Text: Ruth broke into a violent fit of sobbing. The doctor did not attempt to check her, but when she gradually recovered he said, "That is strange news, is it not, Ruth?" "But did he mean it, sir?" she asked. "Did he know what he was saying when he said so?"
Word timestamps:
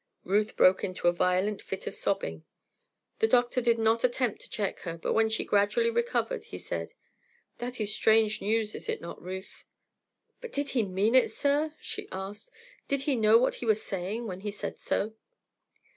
Ruth 0.23 0.57
broke 0.57 0.83
into 0.83 1.07
a 1.07 1.11
violent 1.13 1.61
fit 1.61 1.85
of 1.85 1.93
sobbing. 1.93 2.43
The 3.19 3.27
doctor 3.27 3.61
did 3.61 3.77
not 3.77 4.03
attempt 4.03 4.41
to 4.41 4.49
check 4.49 4.79
her, 4.79 4.97
but 4.97 5.13
when 5.13 5.29
she 5.29 5.45
gradually 5.45 5.91
recovered 5.91 6.45
he 6.45 6.57
said, 6.57 6.95
"That 7.59 7.79
is 7.79 7.93
strange 7.93 8.41
news, 8.41 8.73
is 8.73 8.89
it 8.89 8.99
not, 8.99 9.21
Ruth?" 9.21 9.63
"But 10.41 10.53
did 10.53 10.71
he 10.71 10.81
mean 10.81 11.13
it, 11.13 11.29
sir?" 11.29 11.75
she 11.79 12.07
asked. 12.11 12.49
"Did 12.87 13.03
he 13.03 13.15
know 13.15 13.37
what 13.37 13.53
he 13.61 13.65
was 13.67 13.79
saying 13.83 14.25
when 14.25 14.39
he 14.39 14.49
said 14.49 14.79
so?" 14.79 15.13